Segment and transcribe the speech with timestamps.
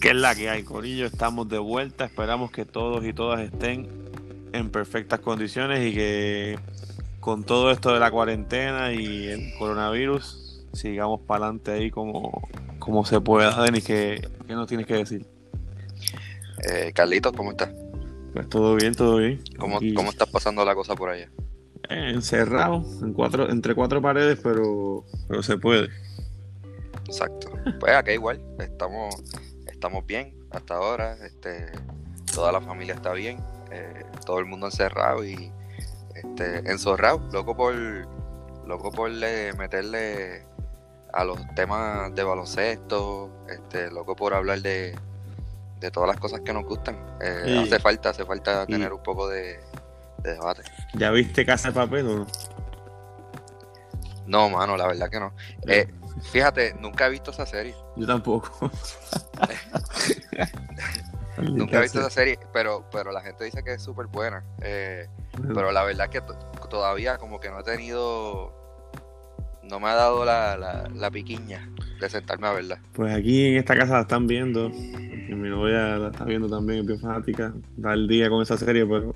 [0.00, 1.06] ¿Qué es la que hay, Corillo?
[1.06, 2.06] Estamos de vuelta.
[2.06, 3.88] Esperamos que todos y todas estén
[4.52, 6.58] en perfectas condiciones y que
[7.20, 12.48] con todo esto de la cuarentena y el coronavirus sigamos para adelante ahí como,
[12.78, 13.62] como se pueda.
[13.62, 15.26] Denis, ¿qué, ¿qué nos tienes que decir?
[16.68, 17.70] Eh, Carlitos, ¿cómo estás?
[18.32, 19.42] Pues todo bien, todo bien.
[19.58, 21.30] ¿Cómo, ¿Cómo estás pasando la cosa por allá?
[21.90, 25.88] eh, encerrado en cuatro, entre cuatro paredes, pero, pero se puede.
[27.06, 27.50] Exacto.
[27.80, 29.14] Pues acá igual, estamos,
[29.80, 31.72] estamos bien hasta ahora, este,
[32.34, 35.50] toda la familia está bien, eh, todo el mundo encerrado y
[36.14, 37.74] este, enzorrado, loco por,
[38.66, 40.44] loco por le- meterle
[41.14, 44.94] a los temas de baloncesto, este, loco por hablar de,
[45.80, 46.96] de todas las cosas que nos gustan.
[47.22, 47.58] Eh, Sí.
[47.58, 48.72] Hace falta, hace falta Sí.
[48.72, 49.60] tener un poco de,
[50.18, 50.62] de debate.
[50.92, 52.26] ¿Ya viste Casa de Papel o no?
[54.30, 55.32] No, mano, la verdad que no.
[55.66, 55.88] Eh,
[56.30, 57.74] fíjate, nunca he visto esa serie.
[57.96, 58.70] Yo tampoco.
[61.38, 64.44] Nunca he visto esa serie, pero, pero la gente dice que es súper buena.
[64.62, 65.06] Eh,
[65.54, 66.36] pero la verdad que to-
[66.68, 68.52] todavía como que no he tenido,
[69.62, 71.68] no me ha dado la, la, la piquiña
[71.98, 72.80] de sentarme a verla.
[72.92, 74.68] Pues aquí en esta casa la están viendo.
[74.70, 77.52] mi novia la está viendo también, es bien fanática.
[77.76, 79.14] Da el día con esa serie, pero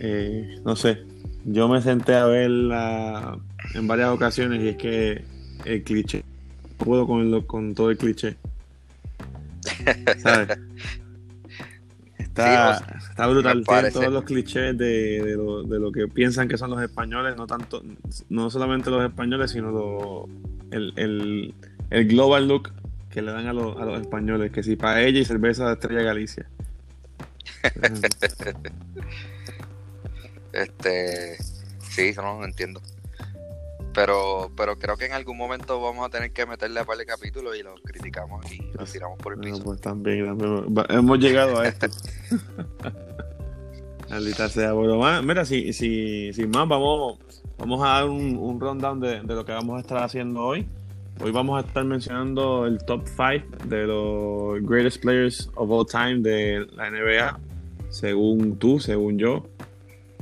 [0.00, 1.04] eh, no sé.
[1.44, 3.38] Yo me senté a verla
[3.76, 5.24] en varias ocasiones y es que
[5.64, 6.24] el cliché,
[6.78, 8.36] no puedo con, lo- con todo el cliché.
[10.18, 10.48] ¿Sabes?
[12.18, 13.64] Está, Sí, está brutal.
[13.64, 17.34] Tiene todos los clichés de, de lo, de lo que piensan que son los españoles,
[17.36, 17.82] no tanto,
[18.28, 20.28] no solamente los españoles, sino lo-
[20.70, 21.54] el, el,
[21.90, 22.72] el global look
[23.10, 26.02] que le dan a, los- a los españoles, que si paella y cerveza de Estrella
[26.02, 26.46] Galicia.
[30.52, 31.36] Este,
[31.90, 32.80] sí, no lo entiendo.
[33.96, 37.06] Pero, pero creo que en algún momento vamos a tener que meterle a par de
[37.06, 39.64] capítulos y los criticamos y los tiramos por el Bueno, piso.
[39.64, 40.36] pues también,
[40.90, 41.86] hemos llegado a esto.
[44.10, 47.18] Maldita sea, bueno, mira, si, si, sin más, vamos,
[47.56, 50.66] vamos a dar un, un rundown de, de lo que vamos a estar haciendo hoy.
[51.22, 56.20] Hoy vamos a estar mencionando el top 5 de los greatest players of all time
[56.20, 57.40] de la NBA,
[57.88, 59.46] según tú, según yo.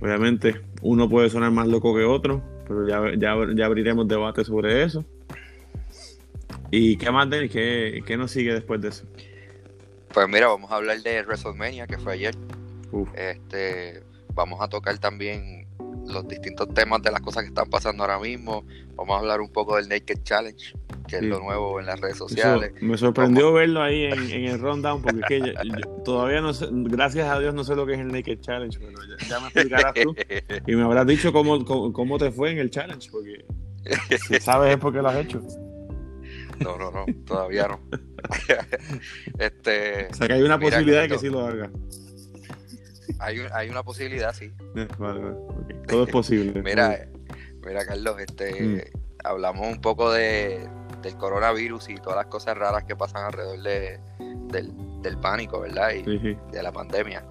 [0.00, 4.82] Obviamente, uno puede sonar más loco que otro, pero ya, ya, ya abriremos debate sobre
[4.82, 5.04] eso.
[6.70, 7.50] ¿Y qué más, Denis?
[7.50, 9.04] ¿Qué, qué nos sigue después de eso?
[10.12, 12.34] Pues mira, vamos a hablar de WrestleMania que fue ayer.
[12.90, 13.08] Uf.
[13.14, 14.02] Este,
[14.34, 15.66] vamos a tocar también
[16.06, 18.64] los distintos temas de las cosas que están pasando ahora mismo.
[18.94, 20.74] Vamos a hablar un poco del Naked Challenge,
[21.06, 21.24] que Sí.
[21.24, 22.72] es lo nuevo en las redes Eso sociales.
[22.80, 26.52] me sorprendió verlo ahí en, en el rundown porque es que yo- yo todavía no
[26.52, 29.40] sé, gracias a Dios no sé lo que es el Naked Challenge, pero ya, ya
[29.40, 30.14] me explicarás tú
[30.66, 33.44] y me habrás dicho cómo, cómo, cómo te fue en el challenge, porque
[34.28, 35.40] si sabes es porque lo has hecho.
[36.60, 37.80] no, no, no, todavía no.
[39.38, 41.70] este, O sea que hay una posibilidad de que sí lo haga.
[43.18, 44.52] hay, hay una posibilidad, sí.
[44.74, 45.36] Eh, Vale, vale.
[45.86, 46.60] Todo es posible.
[46.64, 47.06] Mira,
[47.64, 48.90] mira, Carlos, este,
[49.24, 50.66] hablamos un poco de,
[51.06, 54.00] del coronavirus y todas las cosas raras que pasan alrededor de,
[54.48, 54.72] del,
[55.02, 55.90] del pánico, ¿verdad?
[55.92, 56.38] Y Sí, sí.
[56.52, 57.24] de la pandemia.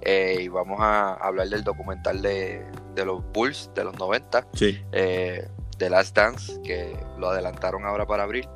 [0.00, 2.64] Eh, y vamos a hablar del documental de,
[2.94, 4.82] de los Bulls de los 90, Sí.
[4.92, 5.48] eh,
[5.78, 8.48] de Last Dance, que lo adelantaron ahora para abril.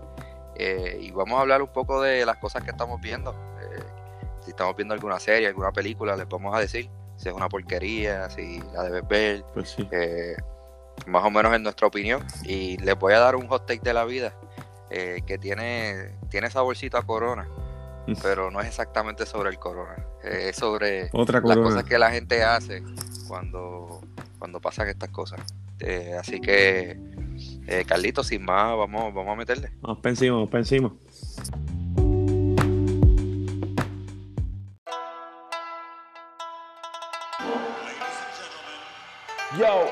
[0.57, 3.33] Eh, y vamos a hablar un poco de las cosas que estamos viendo.
[3.61, 3.83] Eh,
[4.43, 8.29] si estamos viendo alguna serie, alguna película, les vamos a decir si es una porquería,
[8.31, 9.89] si la debes ver, Pues sí.
[9.91, 10.37] eh,
[11.07, 12.25] más o menos en nuestra opinión.
[12.45, 14.35] Y les voy a dar un hot take de la vida
[14.91, 17.49] eh, que tiene, tiene saborcito a corona,
[18.23, 22.11] pero no es exactamente sobre el corona, eh, es sobre Otra las cosas que la
[22.11, 22.83] gente hace
[23.27, 24.01] cuando,
[24.39, 25.41] cuando pasan estas cosas.
[25.81, 26.97] Eh, así que,
[27.67, 29.71] eh, Carlito, sin más, vamos, vamos a meterle.
[29.81, 30.93] Vamos para encima, vamos para encima.
[39.59, 39.91] Yo.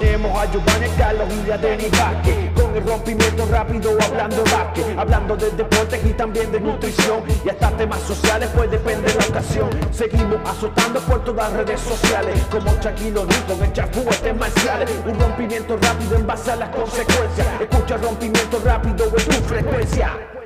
[0.00, 2.34] Tenemos a Giovanni Carlos y a Denis Vázquez.
[2.54, 4.98] Con el rompimiento rápido hablando básquet.
[4.98, 7.22] Hablando de deportes y también de nutrición.
[7.44, 9.70] Y hasta temas sociales pues depende de la ocasión.
[9.92, 12.42] Seguimos azotando por todas las redes sociales.
[12.50, 14.90] Como Shaquille O'Neal con el chafú artes marciales.
[15.06, 17.46] Un rompimiento rápido en base a las consecuencias.
[17.60, 20.39] Escucha rompimiento rápido en tu frecuencia